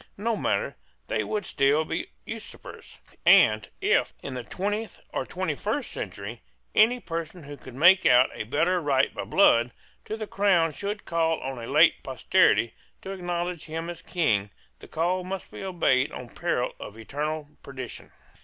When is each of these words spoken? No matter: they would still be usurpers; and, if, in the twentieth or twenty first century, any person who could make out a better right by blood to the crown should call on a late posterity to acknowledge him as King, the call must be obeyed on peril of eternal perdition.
No 0.17 0.35
matter: 0.35 0.77
they 1.09 1.23
would 1.23 1.45
still 1.45 1.85
be 1.85 2.09
usurpers; 2.25 2.97
and, 3.23 3.69
if, 3.81 4.15
in 4.23 4.33
the 4.33 4.43
twentieth 4.43 4.99
or 5.13 5.27
twenty 5.27 5.53
first 5.53 5.91
century, 5.91 6.41
any 6.73 6.99
person 6.99 7.43
who 7.43 7.55
could 7.55 7.75
make 7.75 8.03
out 8.07 8.31
a 8.33 8.41
better 8.45 8.81
right 8.81 9.13
by 9.13 9.25
blood 9.25 9.69
to 10.05 10.17
the 10.17 10.25
crown 10.25 10.71
should 10.73 11.05
call 11.05 11.39
on 11.41 11.59
a 11.63 11.67
late 11.67 12.01
posterity 12.01 12.73
to 13.03 13.11
acknowledge 13.11 13.65
him 13.65 13.91
as 13.91 14.01
King, 14.01 14.49
the 14.79 14.87
call 14.87 15.23
must 15.23 15.51
be 15.51 15.61
obeyed 15.63 16.11
on 16.11 16.29
peril 16.29 16.71
of 16.79 16.97
eternal 16.97 17.49
perdition. 17.61 18.11